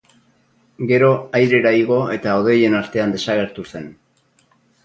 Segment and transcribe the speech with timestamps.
[0.91, 1.09] Gero
[1.41, 3.87] airera igo eta hodeien artean desagertu zen.